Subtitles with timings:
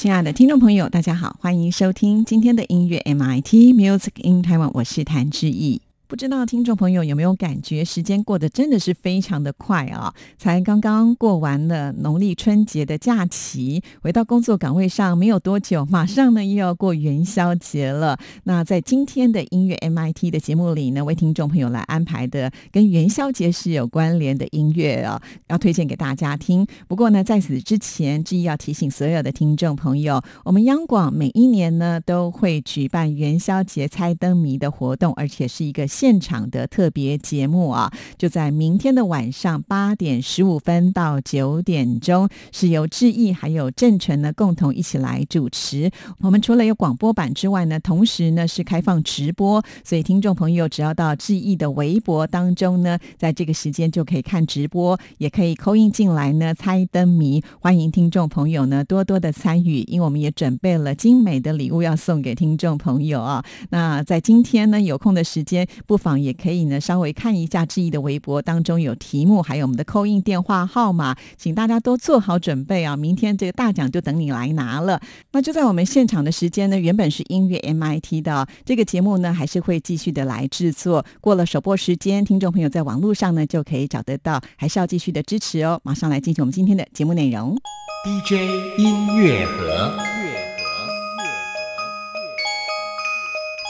[0.00, 5.82] 亲爱的听众朋友，大家好，欢迎收听今天的音乐 MIT Music in Taiwan，我是谭志毅。
[6.10, 10.12] 不知道听众朋友有没有感觉，时间过得真的是非常的快啊！
[10.36, 18.18] 才刚刚过完了农历春节的假期，回到工作岗位上没有多久，马上呢又要过元宵节了。
[18.42, 26.66] 那在今天的音乐 MIT 的节目里呢，为听众朋友来安排的跟元宵节是有关联的音乐啊，要推荐给大家听。
[26.88, 35.86] 不过呢，在此之前，志毅要提醒所有的听众朋友，我们央广每一年呢都会举办元宵节猜灯谜的活动，而且是一个。
[36.00, 45.90] 现场的特别节目啊，就在明天的晚上八点十五分到九点钟，是由志毅还有郑纯呢共同一起来主持。
[46.20, 57.44] 我们除了有广播版之外呢，同时呢是开放直播，所以听众朋友只要到志毅的微博当中呢，在这个时间就可以看直播，也可以扣印进来呢猜灯谜。
[57.60, 63.44] 欢迎听众朋友呢多多的参与，因为我们也准备了精美的礼物要送给听众朋友啊。
[63.68, 65.68] 那在今天呢有空的时间。
[65.90, 72.96] 不妨也可以呢，稍微看一下志毅的微博当中有题目，还有我们的扣印电话号码，请大家都做好准备啊！
[72.96, 75.00] 明天这个大奖就等你来拿了。
[75.32, 81.04] 那就在我们现场的时间呢，原本是音乐 MIT 的这个节目呢，还是会继续的来制作。
[81.20, 85.80] 过了首播时间，听众朋友在网络上呢就可以找得到，还是要继续的支持哦。
[85.82, 87.58] 马上来进行我们今天的节目内容
[88.04, 90.19] ，DJ 音乐盒。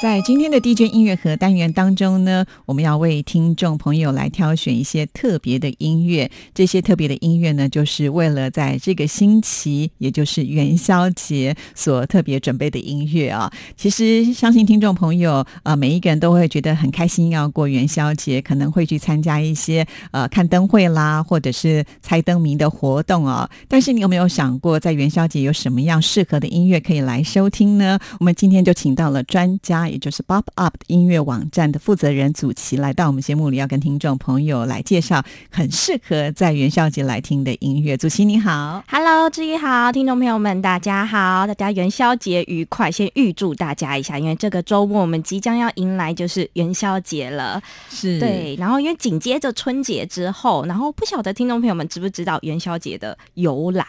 [0.01, 6.31] 在今天的 DJ 音乐盒单元当中呢，我们要为听众朋友来挑选一些特别的音乐。
[6.55, 13.53] 这些特别的音乐呢，就是为了在这个星期，也就是元宵节所特别准备的音乐啊。
[13.77, 23.51] 其实相信听众朋友呃，每一个人都会觉得很开心，要过元宵节，可能会去参加一些呃看灯会啦，或者是猜灯谜的活动啊。
[23.69, 27.99] 但是你有没有想过，在元宵节有什么样适合的音乐可以来收听呢？
[28.19, 29.90] 我们今天就请到了专家。
[29.91, 37.97] 也就是 Bob Up 音乐网站的负责人祖奇来到我们节目里，要跟听众朋友来介绍很适合在元宵节来听的音乐。
[37.97, 42.91] 祖奇你好，Hello，志毅好，听众朋友们大家好，大家元宵节愉快！
[42.91, 48.55] 先预祝大家一下，因为这个周末我们即将要迎来就是元宵节了，是对。
[48.59, 53.85] 然后因为紧接着春节之后，然后不晓得听众朋友们知不知道元宵节的由来？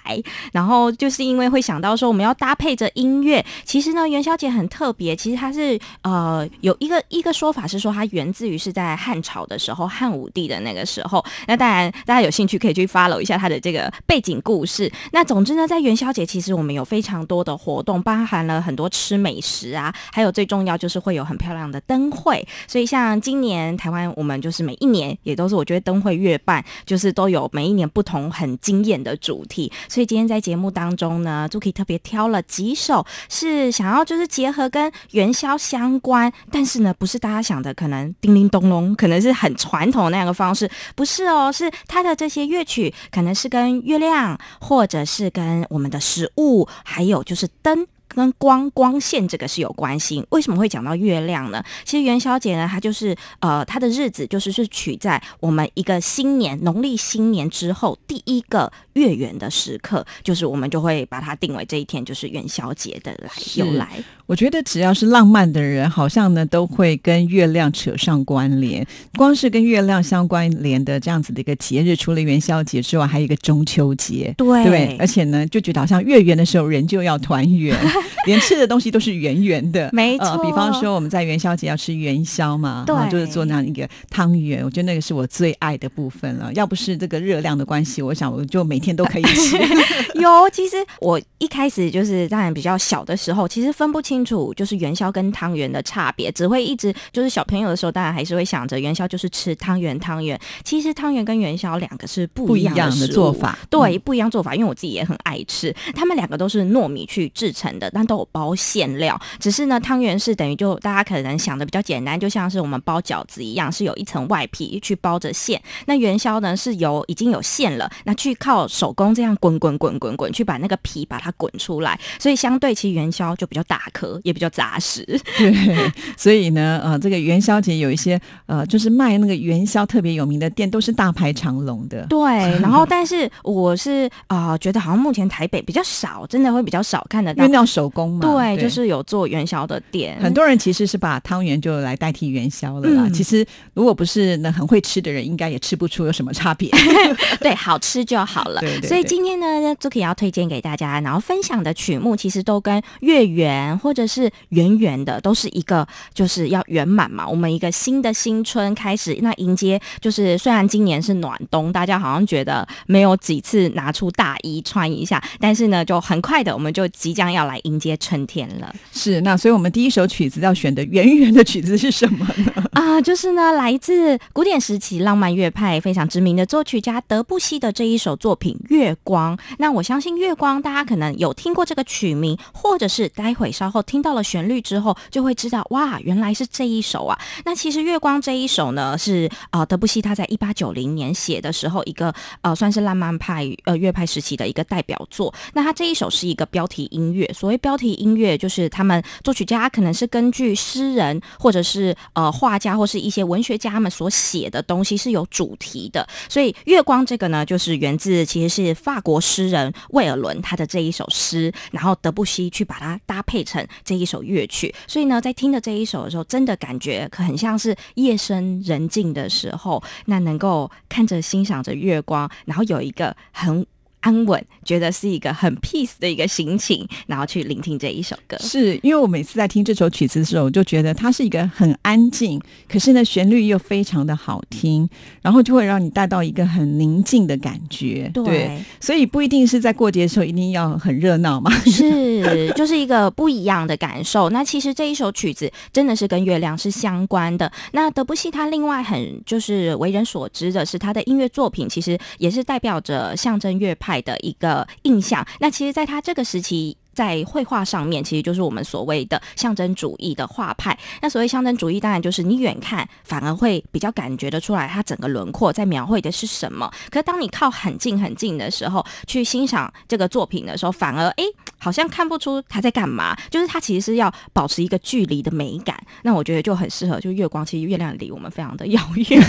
[0.51, 5.79] 然后就是因为会想到说我们要搭配着音乐，其实呢元宵节很特别，其实它是。
[6.01, 11.23] 呃，有一个一个说法是说，它源自于是在汉朝的时候，汉武帝的那个时候。
[11.47, 14.91] 那当然，大家有兴趣可以去 follow 一下它的这个背景故事。
[15.11, 22.47] 那总之呢，在元宵节，其实我们有非常多的活动，包含了很多吃美食啊，还有最重要就是会有很漂亮的灯会。
[22.67, 29.71] 所以像今年台湾，我们就是每一年也都是我觉得灯会月半，就是都有每一年不同很惊艳的主题。
[29.89, 35.80] 所以今天在节目当中呢，就可以特别挑了几首，是想要就是结合跟元宵相。
[35.81, 47.87] 相关，但是呢，不是大家想的可能叮铃咚隆，可能是很传统那样的方式，不是哦，是它的这些乐曲可能是跟月亮，或者是跟我们的食物，还有就是灯。
[48.13, 51.63] 跟光光线这个是有关系，为什么会讲到月亮呢？
[51.85, 63.87] 其实元宵节呢，它就是呃，它的日子就是是取在我们一个新年农历新年之后第一个月圆的时刻，就是我们就会把它定为这一天就是元宵节的来由来。
[64.25, 68.85] 我觉得只要是浪漫的人，好像呢都会跟月亮扯上关联。
[69.17, 77.77] 光是跟月亮相关联的这样子的一个节日，除了元宵节之外，还有一个中秋节，对对，而且呢就觉得好像月圆的时候人就要团圆。
[78.27, 80.37] 连吃的东西都是圆圆的，没错。
[80.43, 84.63] 比方说我们在元宵节要吃元宵嘛，对，就是做那样一个汤圆。
[84.63, 86.53] 我觉得那个是我最爱的部分了。
[86.53, 89.55] 要不是这个热量的关系，我想我就每天都可以吃。
[90.19, 100.39] 有，其实我一开始就是当然比较小的时候，其实分不清楚就是元宵跟汤圆的差别，只会一直就是小朋友的时候，当然还是会想着元宵就是吃汤圆，汤圆。
[100.63, 104.55] 其实汤圆跟元宵两个是不一样的做法，对，不一样做法。
[104.55, 107.91] 因为我自己也很爱吃，他们两个都是糯米去制成的。
[107.93, 109.19] 但都有包馅料。
[109.37, 115.61] 只是呢，汤圆是等于就大家可能想的比较简单，就像是我们包饺子一样，是有一层外皮去包着馅。
[115.87, 125.05] 那元宵呢，是由已经有馅了，那去靠手工这样滚滚滚滚滚去把那个皮把它滚出来，所以相对其实元宵就比较大颗，也比较扎实。
[125.37, 132.05] 对，所以呢，呃，这个元宵节有一些呃，就是卖那个元宵特别有名的店，都是大排长龙的。
[132.07, 132.19] 对，
[132.61, 137.51] 然后但是我是啊、觉得好像目前台北比较少，真的会比较少看得到因为。
[137.51, 138.21] 那要手工嘛。
[138.21, 143.03] 对，就是有做元宵的店，很多人其实是把汤圆就来代替元宵了啦。
[143.07, 146.71] 嗯其实如果不是那很会吃的人，应该也吃不出有什么差别。
[147.41, 148.60] 对好吃就好了。
[148.61, 157.27] 对对对所以今天呢 z u k i 要推荐给大家，然后分享的曲目其实都跟月圆或者是圆圆的，都是一个就是要圆满嘛。
[157.27, 168.73] 我们一个新的新春开始，那迎接就是虽然今年是暖冬，大家好像觉得没有几次拿出大衣穿一下，但是呢，就很快的我们就即将要来迎接春天了。
[168.91, 172.63] 是，那所以我们第一首曲子要选的圆圆的曲子是什么呢？
[172.73, 179.35] 啊， 就是呢，来自古典时期浪漫乐派非常知名的作曲家德布西的这一首作品《月光》。
[179.59, 187.19] 那我相信《月光》，大家可能有听过这个曲名，或者是待会稍后听到了旋律之后，就会知道哇，原来是这一首啊。
[187.45, 195.33] 那其实《月光》这一首呢，是呃德布西他在一八九零年写的时候，一个呃算是浪漫派呃乐派时期的一个代表作。
[195.53, 206.07] 那他这一首是一个标题音乐，所谓标题音乐，就是他们作曲家可能是根据诗人或者是呃画家或是一些文学家们所写的东西是有主题的。
[206.29, 214.73] 所以《月光》这个呢，就是源自其实是法国诗人魏尔伦他的这一首诗，然后德布西去把它搭配成这一首乐曲。
[214.87, 223.65] 所以呢，在听的这一首的时候，真的感觉可很像是夜深人静的时候，那能够看着欣赏着月光，然后有一个很。
[224.01, 228.37] 安稳，觉得是一个很 peace 的一个心情，然后去聆听这一首歌。
[228.39, 234.87] 是因为我每次在听这首曲子的时候，我就觉得它是一个很安静，可是呢旋律又非常的好听，
[235.21, 238.11] 然后就会让你带到一个很宁静的感觉。
[238.13, 241.51] 对所以不一定是在过节的时候一定要很热闹嘛。
[241.65, 244.29] 是， 就是一个不一样的感受。
[244.29, 247.51] 那其实这一首曲子真的是跟月亮是相关的。
[247.71, 255.25] 那德布西他另外很就是为人所知的是，他的音乐作品其实也是代表着象征乐派的一个印象。
[255.39, 256.77] 那其实，在他这个时期。
[256.93, 260.77] 在绘画上面，其实就是我们所谓的象征主义的画派。
[261.01, 266.71] 那所谓象征主义，当然就是你远看反而会比较感觉得出来，它整个轮廓在描绘的是什么。
[266.89, 271.23] 可当你靠很近很近的时候去欣赏这个作品的时候，反而诶
[271.57, 273.15] 好像看不出它在干嘛。
[273.29, 275.81] 就是它其实是要保持一个距离的美感。
[276.03, 279.23] 那我觉得就很适合，就月光，其实月亮离我们非常的遥远，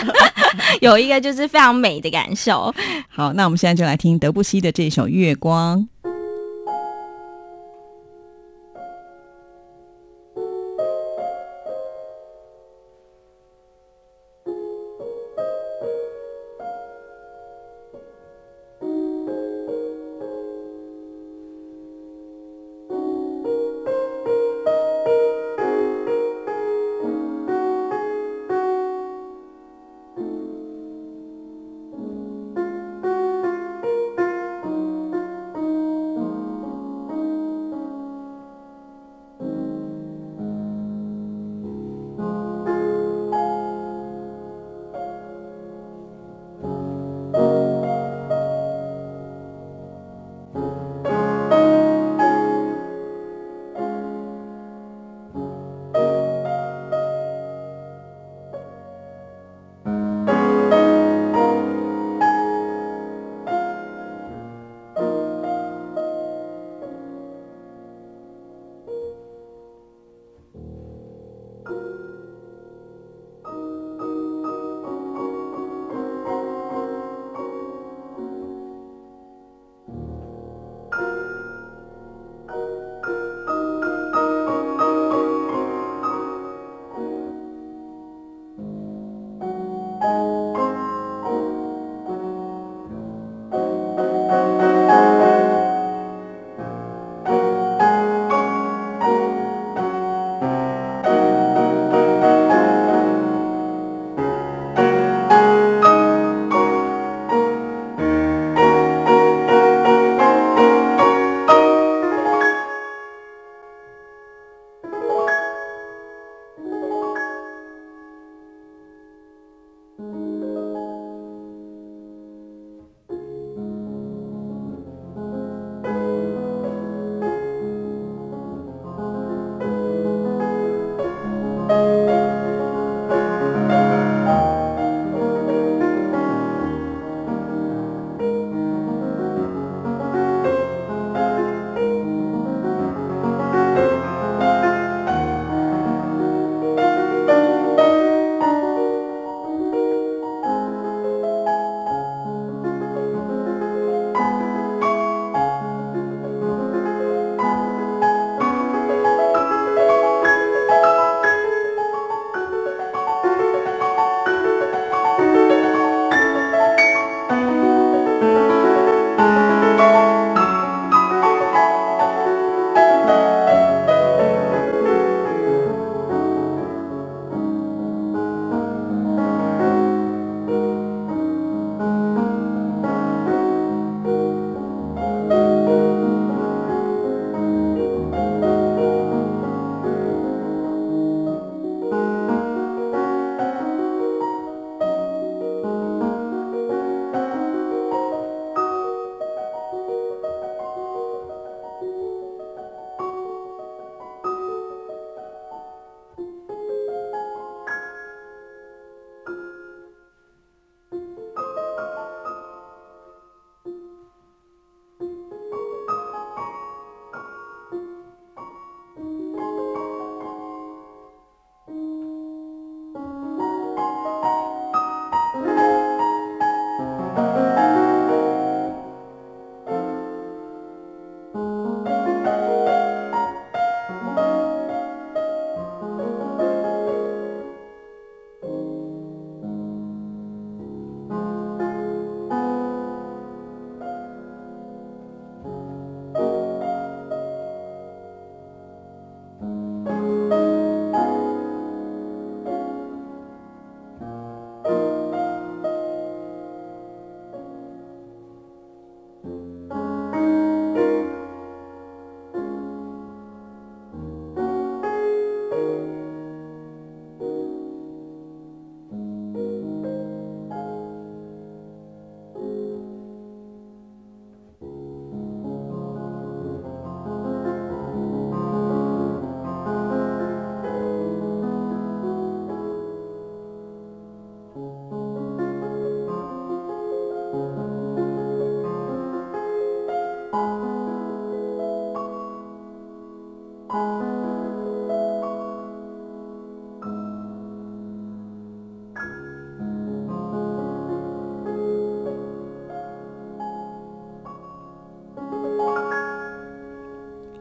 [0.80, 2.74] 有一个就是非常美的感受。
[3.08, 5.78] 好，那我们现在就来听德布西的这首《月光》。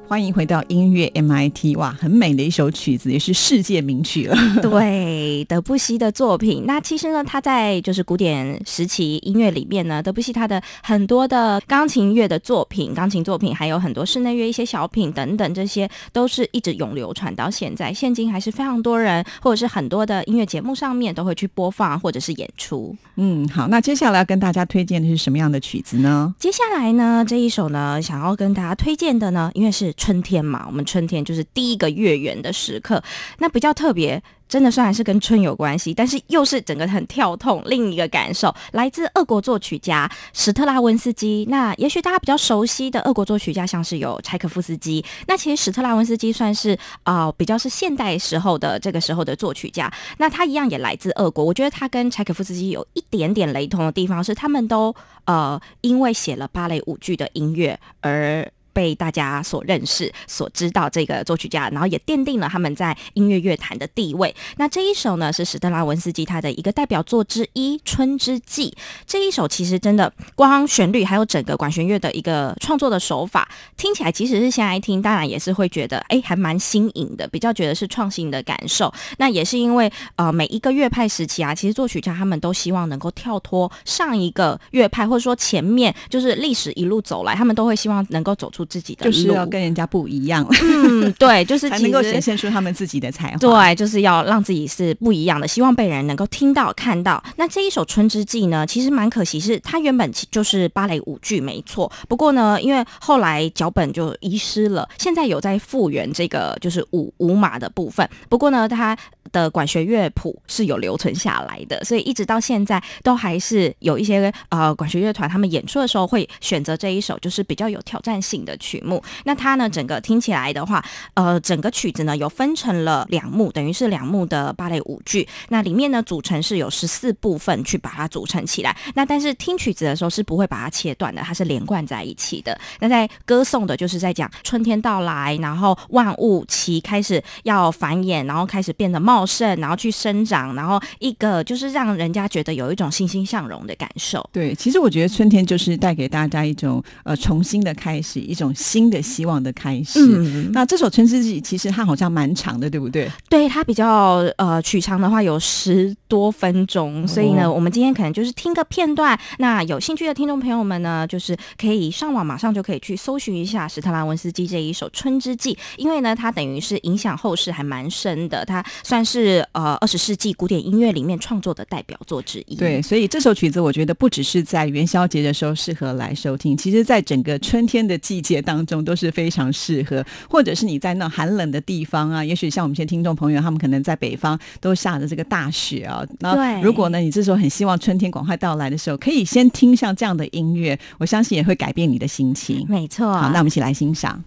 [0.09, 4.37] 欢迎回到音乐 MIT，哇，很美的一首曲子，也是世界名曲了。
[4.63, 6.63] 对，德布西的作品。
[6.65, 17.93] 那其实呢，他在就是古典时期音乐里面呢，德布西他的很多的钢琴乐的作品、钢琴作品，还有很多室内乐一些小品等等，这些都是一直永流传到现在。
[17.93, 22.95] 现今还是非常多人，或者是很多的音乐节目上面都会去播放或者是演出。
[23.17, 26.33] 嗯，好，那接下来要跟大家推荐的是什么样的曲子呢？
[26.39, 29.93] 接下来呢，这一首呢，想要跟大家推荐的呢，因为是。
[29.97, 33.03] 春天嘛，我们春天就是第一个月圆的时刻，
[33.39, 34.23] 那比较特别。
[34.47, 37.61] 真的虽然是跟春有关系，但是又是整个很跳痛。
[37.65, 41.45] 另一个感受来自俄国作曲家史特拉文斯基。
[41.49, 45.03] 那也许大家比较熟悉的俄国作曲家，像是有柴可夫斯基。
[45.27, 49.91] 那其实史特拉文斯基算是啊比较是现代时候的这个时候的作曲家。
[50.17, 51.43] 那他一样也来自俄国。
[51.43, 58.49] 我觉得他跟柴可夫斯基有一点点雷同的地方是，他们都呃因为写了芭蕾舞剧的音乐而。
[58.77, 64.35] 被大家所认识、所知道这个作曲家，然后也奠定了他们在音乐乐坛的地位。
[64.57, 68.69] 那这一首呢，是史特拉文斯基他的一个代表作之一《春之祭》。
[69.07, 78.93] 这一首其实真的光旋律还有整个管弦乐的一个创作的手法，听起来即使是现在听，当然也是会觉得哎，还蛮新颖的，比较觉得是创新的感受。
[79.17, 88.66] 那也是因为呃，每一个乐派时期啊，其实作曲家他们都希望能够跳脱上一个乐派，或者说前面就是历史一路走来，他们都会希望能够走出。
[88.67, 93.37] 自己的就是要跟人家不一样， 嗯，对，就是 才能够显现出他们自己的才华。
[93.37, 97.23] 对，就是要让自己是不一样的，希望被人能够听到、看到。
[97.37, 101.91] 那这一首《春之祭》呢，其实蛮可惜，是它原本就是芭蕾舞剧，没错。
[102.07, 108.07] 不过呢，因为后来脚本就遗失了，现在有在复原这个就是舞舞马的部分。
[108.29, 108.97] 不过呢，它
[109.31, 119.03] 的管弦乐谱是有留存下来的，所以一直到现在都还是有一些呃管弦乐团他们演出的时候会选择这一首就是比较有挑战性的曲目。
[119.25, 125.27] 那它呢，整个听起来的话，呃，整个曲子呢有分成了两幕，等于是两幕的芭蕾舞剧。
[125.49, 128.75] 那里面呢组成是有十四部分去把它组成起来。
[128.95, 132.57] 那但是听曲子的时候是不会把它切断的，它是连贯在一起的。
[132.79, 144.27] 那在歌颂的就是在讲春天到来，然后万物齐开始要繁衍，然后开始变得茂盛，然后去生长，然后一个就是让人家觉得有一种欣欣向荣的感受。
[144.31, 149.99] 对，其实我觉得春天就是带给大家一种呃重新的开始，一种新的希望的开始。
[149.99, 153.09] 嗯，那这首《春之祭》其实它好像蛮长的，对不对？
[153.29, 159.17] 对，它比较呃曲长的话有十多分钟，所以呢，我们今天可能就是听个片段。
[159.39, 172.55] 那有兴趣的听众朋友们呢，就是可以上网马上就可以去搜寻一下史特拉文斯基这一首《春之祭》，因为呢，它等于是影响后世还蛮深的，它算是呃二十世纪古典音乐里面创作的代表作之一。
[172.55, 192.65] 对，所以这首曲子我觉得不只是在元宵节的时候适合来收听，其实在整个春天的季节当中都是非常适合，或者是你在那寒冷的地方啊，也许像我们一些听众朋友，他们可能在北方都下着这个大雪啊，那如果呢，你这时候很希望春天赶快到来的时候，可以先听像这样的音乐，我相信也会改变你的心情。
[192.67, 194.21] 没错，好，那我们一起来欣赏。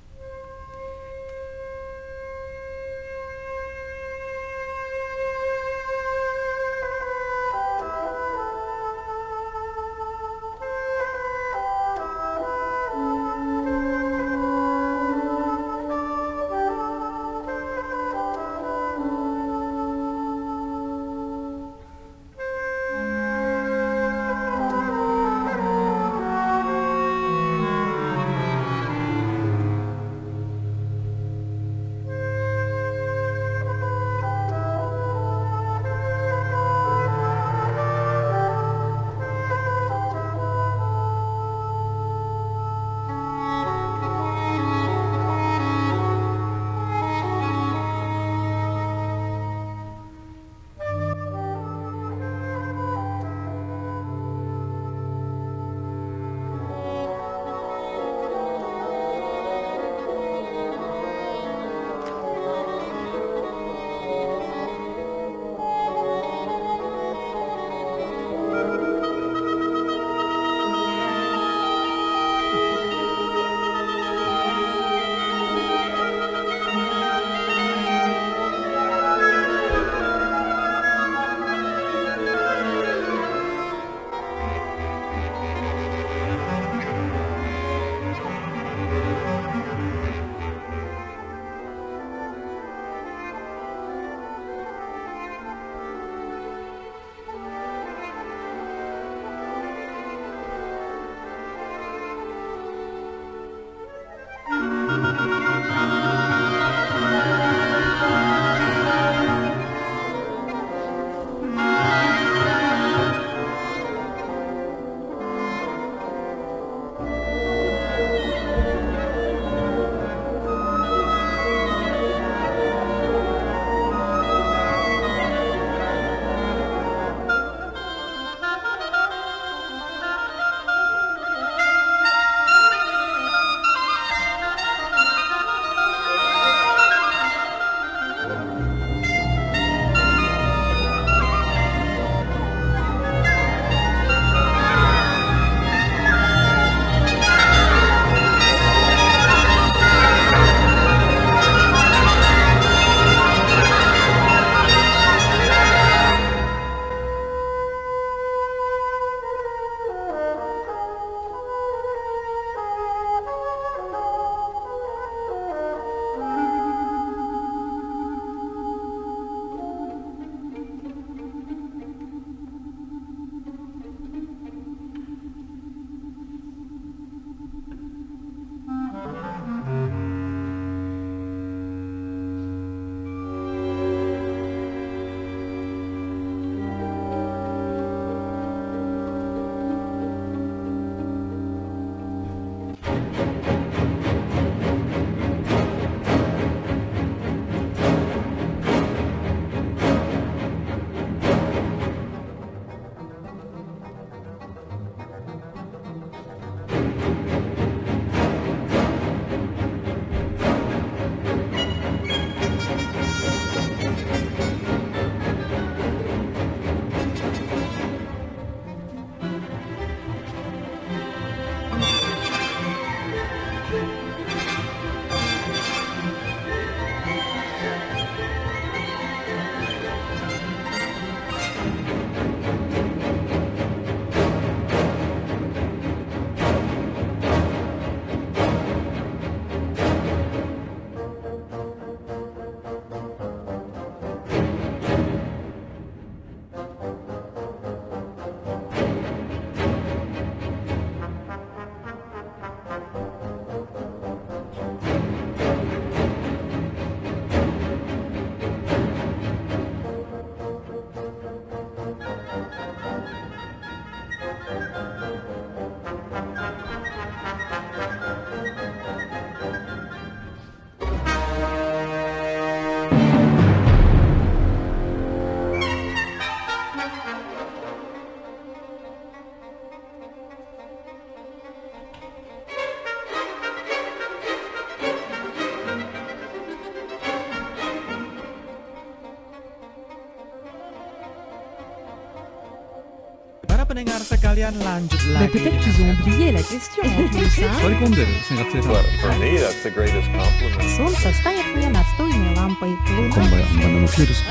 [293.69, 296.01] pendengar sekalian lanjut Mais lagi peut-être dengan qu'ils ont tema.
[296.01, 298.71] oublié la question en plus, hein Soikonderu, sen katsotaan.
[298.71, 300.69] Well, for me, that's the greatest compliment.
[300.77, 302.69] Солнце станет мне настольной лампой.
[302.95, 304.23] Луна こんばんは、マナのキュールス。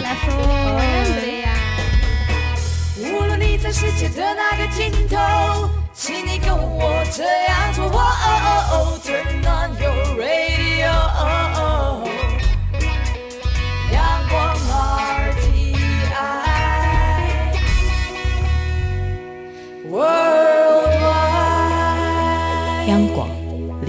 [3.02, 7.84] 无论你在世界的哪个尽头，请你跟我这样做。
[7.84, 10.47] 哦哦哦，Turn on your radio，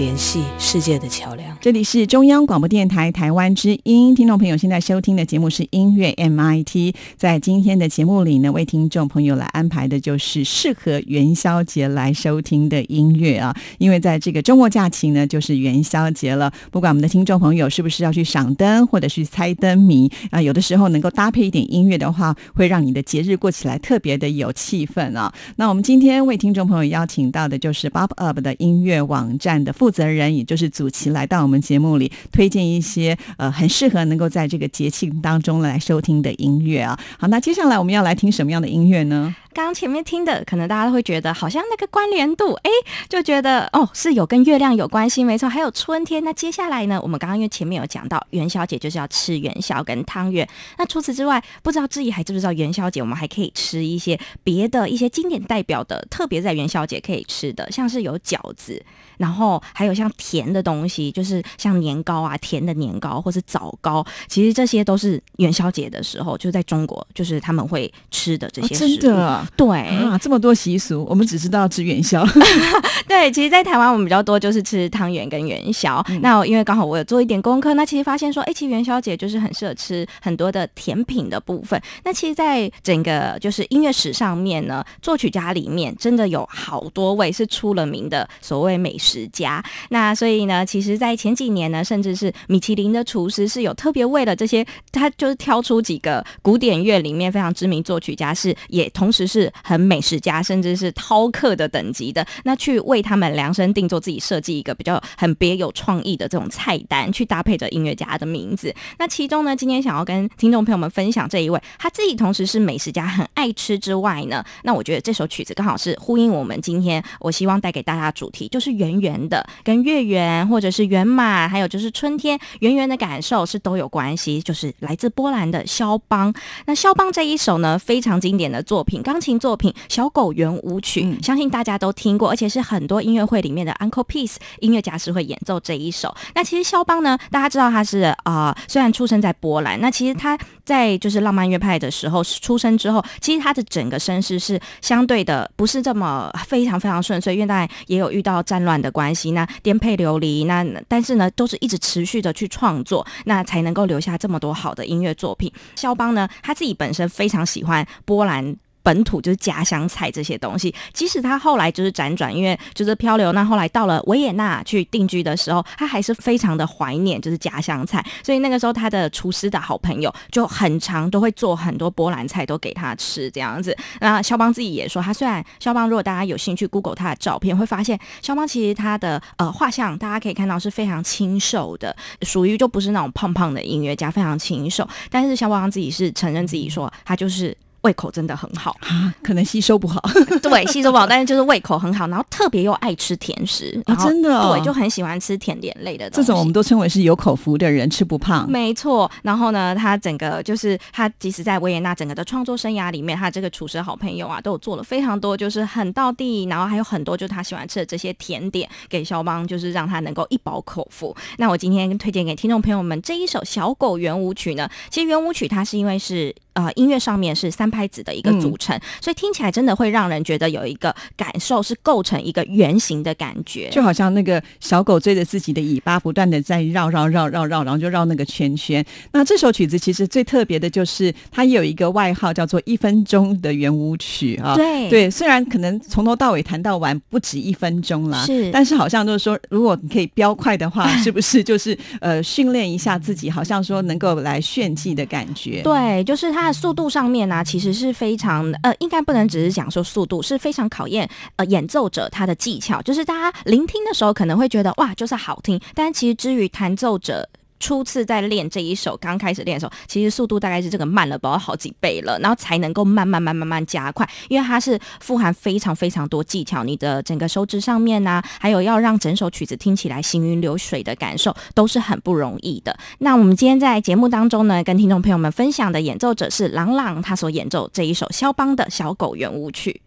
[0.01, 1.40] 联系世界的桥梁。
[1.61, 6.95] 这里是中央广播电台台湾之音，听众朋友现在收听的节目是音乐 MIT。
[7.17, 13.55] 在今天的节目里呢，为听众朋友来安排的就是适合元宵节来收听的音乐啊。
[13.77, 16.51] 因为在这个周末假期呢，就是元宵节了。
[16.71, 25.31] 不管我们的听众朋友是不是要去赏灯，或者是猜灯谜啊，有的时候能够搭配一点音乐的话，会让你的节日过起来特别的有气氛啊。
[25.57, 36.97] 那我们今天为听众朋友邀请到的就是 Bob Up 的音乐网站的负责人，也就是祖奇，来到我们节目里推荐一些呃很适合能够在这个节庆当中来收听的音乐啊。
[37.19, 39.35] 好，那接下来我们要来听什么样的音乐呢？
[39.53, 42.69] 刚刚前面听的，可能大家都会觉得好像那个关联度，哎，
[43.09, 46.23] 就觉得哦是有跟月亮有关系，没错，还有春天。
[46.23, 50.47] 那接下来呢，我们刚刚因为前面有讲到元宵节就是要吃元宵跟汤圆。
[50.77, 58.81] 那除此之外，不知道志毅还知不知道元宵节我们还可以吃一些别的一些经典代表的，特别在元宵节可以吃的，像是有饺子，
[59.17, 69.40] 然后还有像甜的东西，就是像年糕啊，甜的年糕或是枣糕，其实这些都是元宵节的时候，就是在中国就是他们会吃的这些食物。
[69.55, 72.25] 对啊，这么多习俗，我们只知道吃元宵。
[73.07, 76.03] 对，其实，在台湾我们比较多就是吃汤圆跟元宵。
[76.07, 81.81] 嗯那因为刚好我有做一点功课，那其实发现说，哎，其实元宵节就是很适合吃很多的甜品的部分。
[82.03, 89.63] 那其实，在整个就是音乐史上面呢，作曲家里面真的有好多位是出了名的所谓美食家。
[89.89, 108.73] 那所以呢，其实，在前几年呢，甚至是米其林的厨师是有特别为了这些，他就是挑出几个古典乐里面非常知名作曲家，是也同时是很美食家，甚至是饕客的等级的，那去为他们量身定做，自己设计一个比较很别有创意的这种菜单，去搭配着音乐家的名字。
[108.99, 126.33] 那其中呢，今天想要跟听众朋友们分享这一位，他自己同时是美食家，很爱吃之外呢，那我觉得这首曲子刚好是呼应我们今天我希望带给大家主题，就是圆圆的，跟月圆或者是圆满，还有就是春天圆圆的感受是都有关系，就是来自波兰的肖邦。
[126.65, 136.13] 那肖邦这一首呢，非常经典的作品，刚琴作品《小狗圆舞曲》，嗯相信大家都听过，而且是很多音乐会里面的 Uncle Piece 音乐家是会演奏这一首。
[136.33, 155.51] 那其实肖邦呢，大家知道他是啊、呃虽然出生在波兰，那其实他在就是浪漫乐派的时候出生之后，其实他的整个身世是相对的不是这么非常非常顺遂，因为当然也有遇到战乱的关系，那颠沛流离，那但是呢，都是一直持续的去创作，那才能够留下这么多好的音乐作品。
[155.75, 158.55] 肖邦呢，他自己本身非常喜欢波兰。
[158.83, 173.75] 本土就是家乡菜这些东西，即使他后来就是辗转，因为就是漂流，那后来到了维也纳去定居的时候，他还是非常的怀念就是家乡菜，所以那个时候他的厨师的好朋友就很常都会做很多波兰菜都给他吃这样子。
[173.99, 184.87] 那肖邦自己也说，他虽然肖邦如果大家有兴趣 Google 他的照片，会发现肖邦其实他的呃画像大家可以看到是非常清瘦的，属于就不是那种胖胖的音乐家，非常清瘦。
[185.09, 187.55] 但是肖邦自己是承认自己说他就是。
[187.81, 190.01] 胃口真的很好，啊，可能吸收不好。
[190.41, 196.27] 对，吸收不好，但是就是胃口很好，然后特别又爱吃甜食，啊真的哦对，就很喜欢吃甜点类的东西。
[196.27, 198.49] 这种我们都称为是有口福的人，吃不胖。
[198.49, 211.15] 没错，然后呢，他整个就是他，即使在维也纳整个的创作生涯里面，他这个厨师好朋友啊，都有做了非常多，就是很到地，然后还有很多就是他喜欢吃的这些甜点给肖邦，就是让他能够一饱口福。
[211.37, 228.83] 那我今天推荐给听众朋友们这一首《小狗圆舞曲》呢，其实圆舞曲它是因为是呃音乐上面是三拍子的一个组成，所以听起来真的会让人觉得有一个感受是构成一个圆形的感觉，就好像那个小狗追着自己的尾巴，不断的在绕绕绕绕绕，然后就绕那个圈圈。
[229.11, 234.55] 那这首曲子其实最特别的就是它也有一个外号叫做“一分钟的圆舞曲”啊。
[234.55, 245.61] 对对，虽然可能从头到尾弹到完不止一分钟啦，是但是好像就是说，如果你可以飙快的话， 是不是就是呃训练一下自己，好像说能够来炫技的感觉？
[245.61, 252.81] 对，就是它那速度上面呢、其实是非常呃，应该不能只是讲说速度，是非常考验呃演奏者他的技巧。
[252.81, 257.29] 就是大家聆听的时候可能会觉得哇，就是好听，但其实之于弹奏者。
[257.61, 272.75] 初次在练这一首，刚开始练的时候，其实速度大概是这个慢了，不知道好几倍了，然后才能够慢慢慢慢慢加快，因为它是富含非常非常多技巧，你的整个手指上面呐、还有要让整首曲子听起来行云流水的感受，都是很不容易的。
[272.97, 279.81] 那我们今天在节目当中呢，跟听众朋友们分享的演奏者是朗朗，他所演奏这一首肖邦的小狗圆舞曲。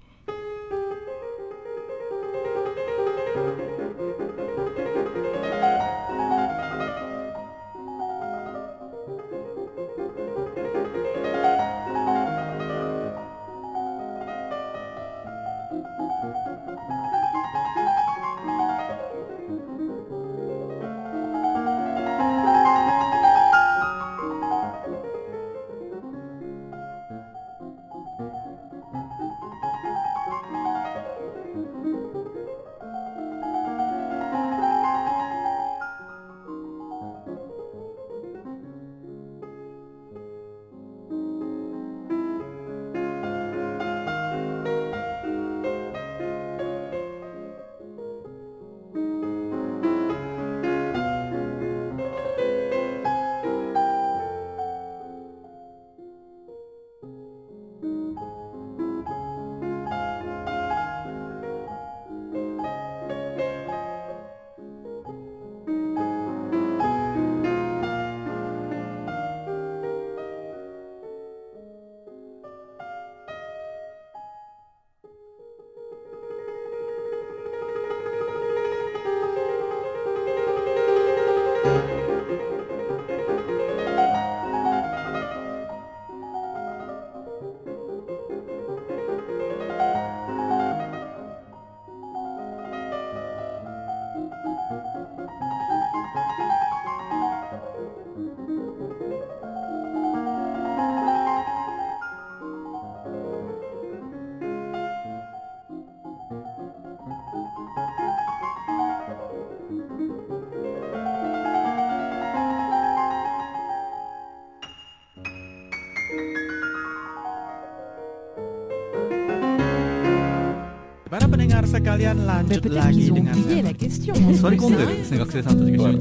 [121.33, 121.33] に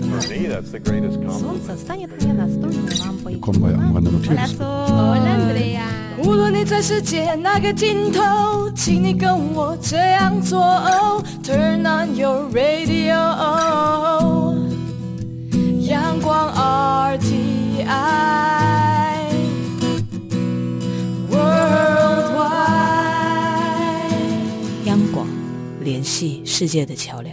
[0.05, 1.41] for me, that's the greatest compliment.
[1.41, 3.41] Солнце станет мне настольной лампой.
[3.41, 4.61] こんばんは、マナのティーです。
[4.61, 5.81] Hola, Andrea.
[6.19, 10.61] 无论你在世界哪个尽头，请你跟我这样做。
[11.43, 13.15] Turn on your radio，
[15.89, 17.87] 阳光 RTI
[26.54, 27.33] 世界的桥梁。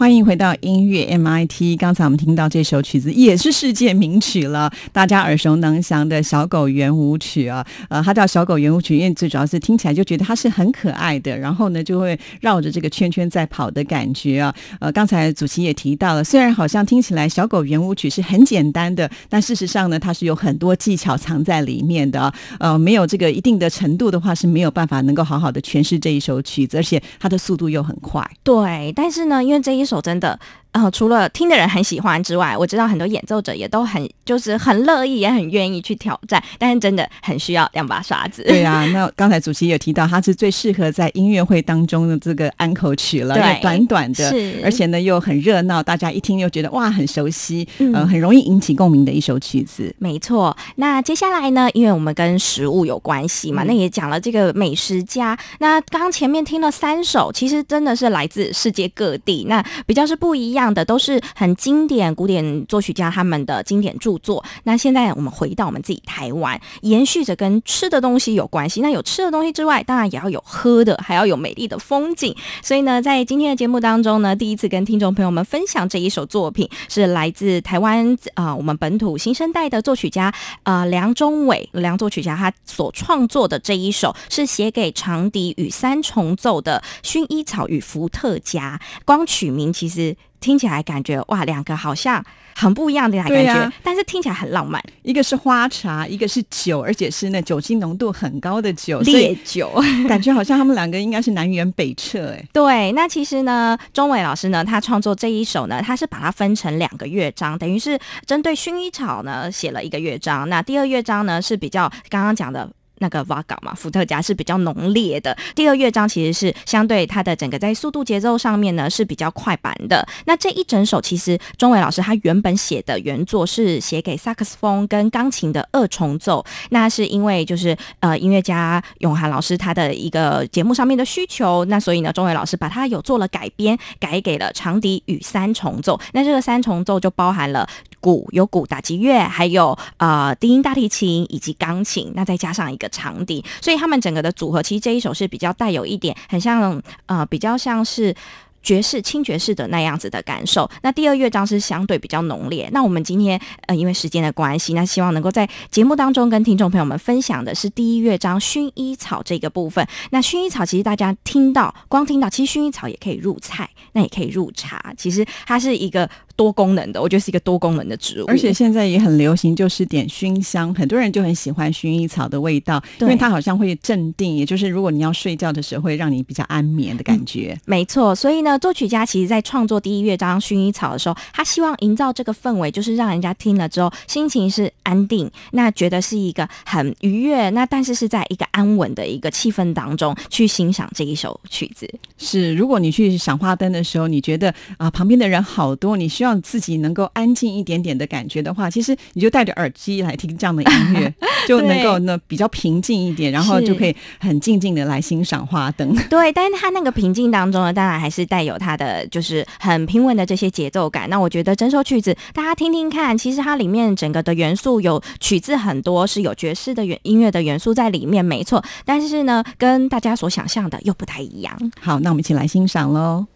[0.00, 1.76] 欢迎回到音乐 MIT。
[1.78, 7.62] 刚才我们听到这首曲子也是世界名曲了，大家耳熟能详的小狗圆舞曲啊。
[7.90, 14.54] 呃，它叫小狗圆舞曲，因为最主要是听起来就觉得它是很可爱的，然后呢就会绕着这个圈圈在跑的感觉啊。
[14.78, 22.32] 呃，刚才主席也提到了，虽然好像听起来小狗圆舞曲是很简单的，但事实上呢，它是有很多技巧藏在里面的。
[22.58, 28.26] 呃，没有这个一定的程度的话，是没有办法能够好好的诠释这一首曲子，而且它的速度又很快。
[28.42, 30.38] 对，但是呢，因为这一首说真的，
[30.72, 38.42] 呃，除了听的人很喜欢之外，我知道很多演奏者也都很就是很乐意，也很愿意去挑战，但是真的很需要两把刷子。
[38.44, 49.94] 对啊，那刚才主席也提到，它是最适合在音乐会当中的这个安口曲了，对短短的是，而且呢又很热闹，大家一听又觉得哇很熟悉，嗯呃，很容易引起共鸣的一首曲子。
[49.98, 51.68] 没错，那接下来呢？
[51.74, 55.36] 因为我们跟食物有关系嘛，嗯那也讲了这个美食家。
[55.58, 64.44] 那刚刚前面听了三首，其实真的是来自世界各地，那比较是不一样样的，都是很经典古典作曲家他们的经典著作。
[64.64, 68.80] 那现在我们回到我们自己台湾，延续着跟吃的东西有关系。
[68.80, 72.34] 那有吃的东西之外，当然也要有喝的，还要有美丽的风景。
[72.62, 80.32] 所以呢，在今天的节目当中呢，第一次跟听众朋友们分享这一首作品，是来自台湾啊、我们本土新生代的作曲家
[80.64, 88.80] 呃梁中伟梁作曲家他所创作的这一首，是写给长笛与三重奏的《薰衣草与伏特加》。
[89.04, 92.24] 光曲名其实听起来感觉哇，两个好像
[92.56, 99.70] 很不一样的感觉，但是听起来很浪漫，一个是花茶，一个是酒，而且是那酒精浓度很高的酒，烈酒。
[100.08, 102.44] 感觉好像他们两个应该是南辕北辙哎。
[102.52, 110.48] 对，那其实呢，钟伟老师呢，他创作这一首呢，他是把它分成两个乐章，等于是针对薰衣草呢写了一个乐章。
[110.48, 112.68] 那第二乐章呢是比较刚刚讲的。
[113.00, 115.36] 那个 Vaga 嘛，伏特加是比较浓烈的。
[115.54, 120.06] 第二乐章其实是相对它的整个在速度节奏上面呢是比较快板的。
[120.26, 135.98] 那这一整首其实钟伟老师他原本写的原作是写给萨克斯风跟钢琴的二重奏，那是因为就是呃音乐家永涵老师他的一个节目上面的需求，那所以呢钟伟老师把它有做了改编，改给了长笛与三重奏。
[136.12, 137.68] 那这个三重奏就包含了
[138.00, 148.14] 鼓，有鼓打击乐，还有呃低音大提琴以及钢琴，那再加上一个长笛，所以他们整个的组合其实这一首是比较带有一点很像呃比较像是。
[148.62, 150.70] 爵士、轻爵士的那样子的感受。
[150.82, 152.68] 那第二乐章是相对比较浓烈。
[152.74, 159.88] 那我们今天呃，因为时间的关系，那希望能够在节目当中跟听众朋友们分享的是第一乐章薰衣草这个部分。
[160.10, 164.92] 那薰衣草其实大家听到，光听到，其实薰衣草也可以入菜，那也可以入茶。
[164.94, 166.06] 其实它是一个
[166.40, 168.24] 多功能的，我觉得是一个多功能的植物。
[168.26, 177.54] 而且现在也很流行，就是点熏香，很多人就很喜欢薰衣草的味道，因为它好像会镇定，也就是如果你要睡觉的时候，会让你比较安眠的感觉。
[177.66, 191.86] 没错，所以呢，作曲家其实在创作第一乐章《薰衣草》的时候，他希望营造这个氛围，就是让人家听了之后心情是安定，那觉得是一个很愉悦，那但是是在一个安稳的一个气氛当中去欣赏这一首曲子。
[192.16, 201.14] 是，如果你去赏花灯的时候，你觉得啊、旁边的人好多，你需要自己能够安静一点点的感觉的话，其实你就戴着耳机来听这样的音乐，
[201.48, 205.94] 就能够呢比较平静一点，然后就可以很静静的来欣赏花灯。
[206.08, 211.08] 对，但是它那个平静当中呢，当然还是带有它的就是很平稳的这些节奏感。
[211.08, 218.62] 那我觉得整首曲子大家听听看，其实它里面整个的元素有曲子很多是有爵士的元音乐的元素在里面，没错。
[218.84, 221.56] 但是呢，跟大家所想象的又不太一样。
[221.80, 223.26] 好，那我们一起来欣赏喽。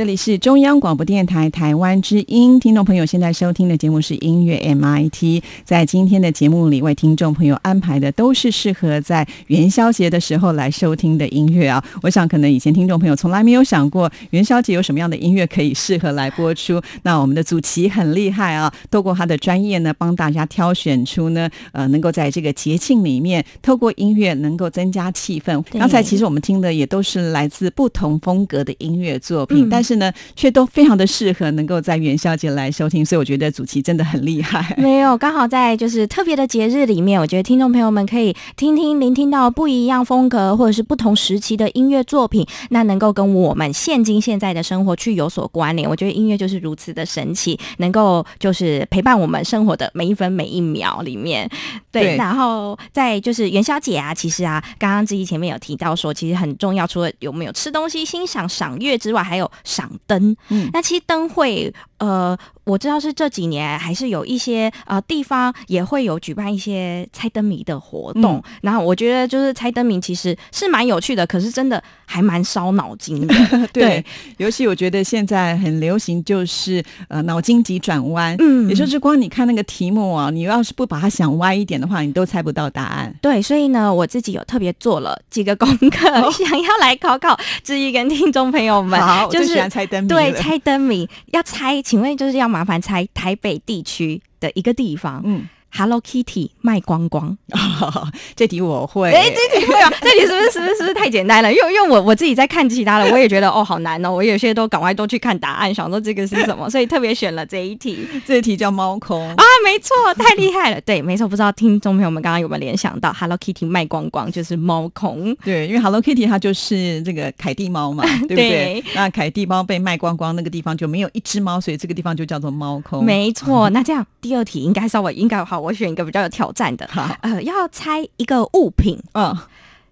[0.00, 5.42] 这里是中央广播电台台湾之音，听众朋友现在收听的节目是音乐 MIT。
[5.62, 11.84] 在今天的节目里，为听众朋友安排的都是适合在元宵节的时候来收听的音乐啊。
[12.00, 16.80] 我想，可能以前听众朋友从来没有想过元宵节有什么样的音乐可以适合来播出。
[17.02, 25.62] 那我们的祖奇很厉害啊，透过他的专业呢，帮大家挑选出呢，呃，能够在这个节庆里面，透过音乐能够增加气氛。
[25.72, 34.74] 刚才其实我们听的也都是来自不同风格的音乐作品，嗯但是呢，却都非常的适合能够在元宵节来收听，所以我觉得主题真的很厉害。
[34.78, 45.88] 没有，刚好在就是特别的节日里面，我觉得听众朋友们可以听听、聆听到不一样风格或者是不同时期的音乐作品，那能够跟我们现今现在的生活去有所关联。
[45.88, 51.48] 我觉得音乐就是如此的神奇，能够就是陪伴我们生活的每一分每一秒里面。
[51.92, 60.36] 对，对然后在就是元宵节啊，其实啊，刚刚自己前面有提到说，其实很重要，除了有没有吃东西、欣赏赏月之外，还有赏灯。
[60.48, 62.36] 嗯那其实灯会，呃，
[62.70, 68.36] 我知道是这几年还是有一些呃地方也会有举办一些猜灯谜的活动。
[68.36, 73.34] 嗯然后我觉得就是猜灯谜其实是蛮有趣的，可是真的还蛮烧脑筋的。
[73.72, 74.04] 对，
[74.38, 83.14] 尤其我觉得现在很流行就是呃脑筋急转弯，嗯也就是光你看那个题目啊，你要是不把它想歪一点的话，你都猜不到答案。
[83.20, 89.00] 对，所以呢，我自己有特别做了几个功课， 想要来考考志毅跟听众朋友们。
[89.00, 97.36] 哦好，我就是最喜欢猜灯谜对，猜灯谜要猜，请问就是要麻烦猜台北地区的一个地方、嗯，Hello Kitty 卖光光。
[98.36, 99.10] 这题我会。
[99.12, 101.52] 哎、这题会啊，这题是不是是不是是不是太简单了？
[101.52, 115.34] 因为因为我我自己在看其他的， 我也觉得哦好难哦，我有些都赶快都去看答案，想说这个是什么，所以特别选了这一题这一题叫猫空啊，没错，太厉害了， 对，没错，不知道听众朋友们刚刚有没有联想到 Hello Kitty 卖光光就是猫空。
[115.44, 118.50] 对，因为 Hello Kitty 它就是这个凯蒂猫嘛，对不对？
[118.50, 123.04] 对那凯蒂猫被卖光光，那个地方就没有一只猫，所以这个地方就叫做猫空。
[123.04, 129.36] 没错，那这样第二题应该稍微应该好，我选一个比较有挑战的，好，呃，要猜一个物品，嗯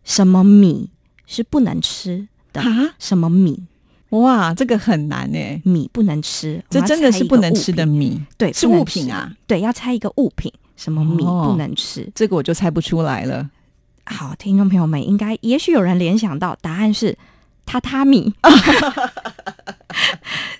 [0.04, 0.88] 什么米
[1.26, 2.62] 是不能吃的？
[2.62, 3.64] 啊，什么米？
[4.10, 9.30] 哇，这个很难哎，米不能吃，这真的是不能吃的米，对，是物品啊。
[9.46, 12.10] 对，要猜一个物品，什么米哦不能吃？
[12.14, 13.50] 这个我就猜不出来了。
[14.06, 17.18] 好，听众朋友们应该也许有人联想到答案是
[17.66, 18.32] 榻榻米，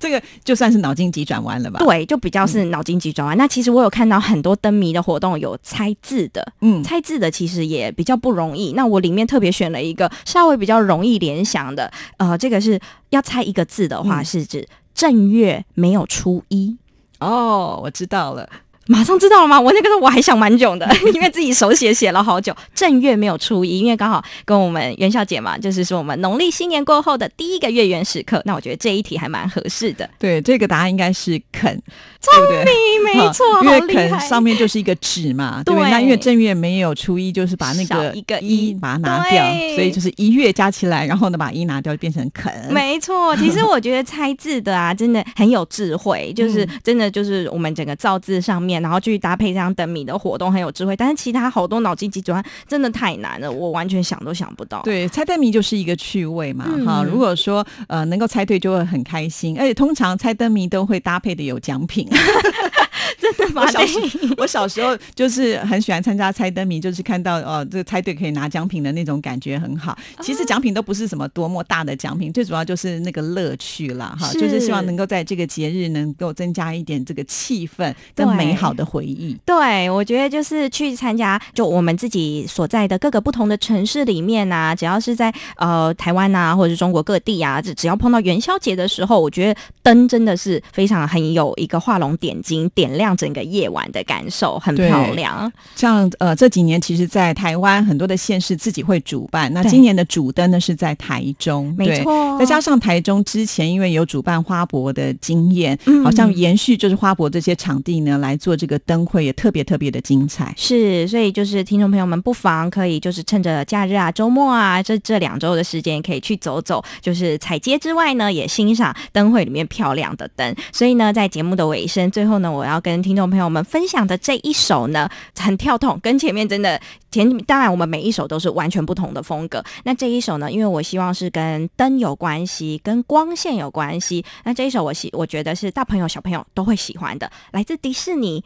[0.00, 3.36] 这个就算是脑筋急转弯了吧？，对，就比较是脑筋急转弯。
[3.36, 8.72] 那其实我有看到很多灯谜的活动有猜字的，嗯，猜字的其实也比较不容易。
[8.72, 12.80] 那我里面特别选了一个稍微比较容易联想的，呃，这个是
[13.10, 16.76] 要猜一个字的话，嗯是指正月没有初一。
[17.20, 18.48] 哦，我知道了。
[18.90, 19.60] 马上知道了吗？
[19.60, 20.84] 我那个时候我还想蛮久的，
[21.14, 22.52] 因为自己手写写了好久。
[22.74, 28.42] 正月没有初一，因为刚好跟我们元宵节嘛，就是说我们农历新年过后的第一个月圆时刻。
[28.44, 30.10] 那我觉得这一题还蛮合适的。
[30.18, 31.70] 对，这个答案应该是肯，
[32.20, 32.74] 聪明对？
[33.14, 35.88] 没错，因为肯上面就是一个纸嘛，对不对？
[35.88, 39.44] 那因为正月没有初一，就是把那个一个一一把它拿掉，
[39.76, 42.52] 所以就是一月加起来，然后呢把一拿掉，就变成肯。
[42.70, 50.96] 没错，其实我觉得猜字的啊，真的很有智慧，就是嗯真的就是我们整个造字上面，然后去搭配这样灯谜的活动很有智慧。
[50.96, 54.82] 但是其他好多脑筋急转弯真的太难了，我完全想都想不到。
[54.82, 57.02] 对，猜灯谜就是一个趣味嘛，嗯哈。
[57.02, 62.08] 如果说呃能够猜对，就会很开心，而且通常猜灯谜都会搭配的有奖品。
[63.18, 63.70] 真的吗我？
[63.70, 63.98] 小时
[64.36, 69.96] 我小时候就是很喜欢参加猜灯谜，就是看到哦，这个猜对可以拿奖品的那种感觉很好。
[70.20, 79.36] 其实奖品都不是什么多么大的奖品，最主要就是那个乐趣啦，哈，就是希望能够在这个节日能够增加一点这个气氛跟美好的回忆。
[79.44, 95.50] 对，我觉得就是去参加，就我们自己所在的各个不同的城市里面啊，只要是在呃台湾啊，或者是中国各地啊，只只要碰到元宵节的时候，我觉得灯真的是非常很有一个画龙点睛、点亮整个夜晚的感受，很漂亮。
[95.74, 99.52] 像呃这几年，其实，在台湾很多的县市自己会主办。
[99.52, 110.52] 那今年的主灯呢是在台中，没错再加上台中之前因为有主办花博的经验，嗯好像延续就是花博这些场地呢来做这个灯会，也特别特别的精彩。
[110.56, 120.56] 是，所以就是听众朋友们不妨可以就是趁着假日啊、周末啊这这两周的时间，可以去走走，就是踩街之外呢，也欣赏灯会里面漂亮的灯。
[120.72, 126.80] 所以呢，在节目的尾声，最后呢，我要跟听众朋友们分享的这一首呢，很跳痛，跟前面真的
[127.10, 129.62] 前当然我们每一首都是完全不同的风格。
[129.84, 134.24] 那这一首呢，因为我希望是跟灯有关系，跟光线有关系。
[134.44, 138.42] 那这一首我喜我觉得是大朋友小朋友都会喜欢的，来自迪士尼。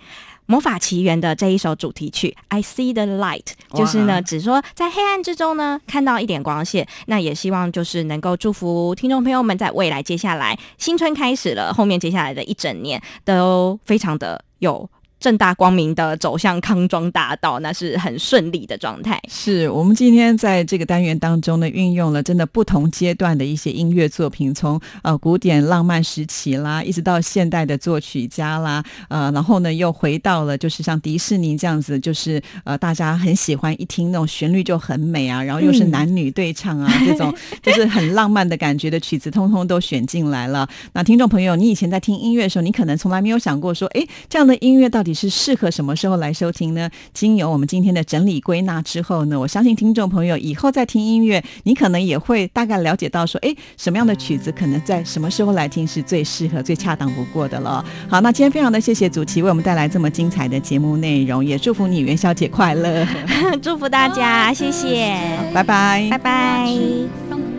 [0.47, 3.45] 魔法奇缘》的这一首主题曲《I See the Light》，
[3.79, 6.87] 就是呢，只说在黑暗之中呢看到一点光线。
[7.07, 14.89] 那也希望就是能够祝福听众朋友们，在未来接下来新春开始了，后面接下来的一整年都非常的有
[15.25, 19.19] 正大光明的走向康庄大道，那是很顺利的状态。
[19.27, 40.69] 是我们今天在这个单元当中呢，运用了真的不同阶段的一些音乐作品，从呃古典浪漫时期啦，一直到现代的作曲家啦，呃，然后呢又回到了就是像迪士尼这样子，就是呃大家很喜欢一听那种旋律就很美啊，然后又是嗯男女对唱啊，这种 就是很浪漫的感觉的曲子，通通都选进来了。
[40.93, 46.91] 那听众朋友，你以前在听音乐的时候，你可能从来没有想过说，诶，这样的音乐到底是适合什么时候来收听呢？
[47.13, 57.85] 经由我们今天的整理归纳之后呢，我相信听众朋友以后在听音乐，你可能也会大概了解到说，诶，什么样的曲子可能在什么时候来听是最适合、最恰当不过的了。
[58.09, 63.07] 好，那今天非常的谢谢祖奇为我们带来这么精彩的节目内容，也祝福你元宵节快乐，
[63.63, 65.15] 祝福大家，谢谢，
[65.55, 67.54] 拜拜拜拜。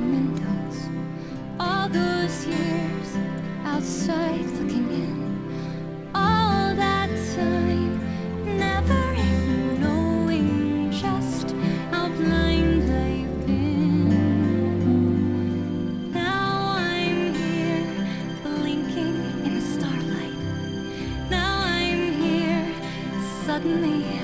[23.66, 24.15] 你。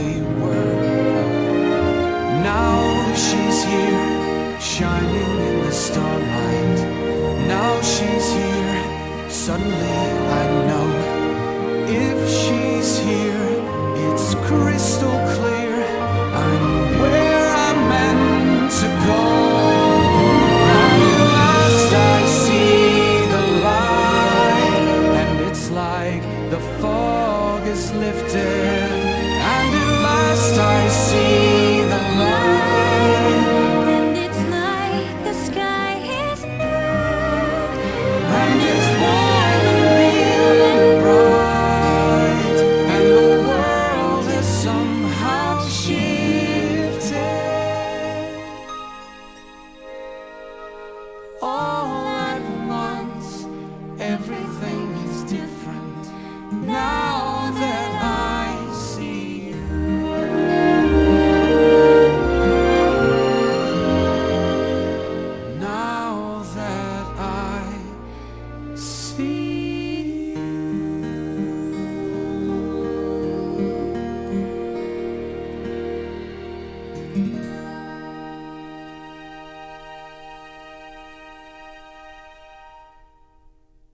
[0.00, 0.39] time